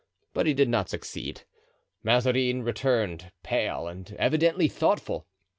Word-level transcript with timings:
But 0.33 0.47
he 0.47 0.55
did 0.55 0.67
not 0.67 0.89
succeed. 0.89 1.43
Mazarin 2.01 2.63
returned, 2.63 3.31
pale, 3.43 3.87
and 3.87 4.11
evidently 4.17 4.67
thoughtful. 4.67 5.27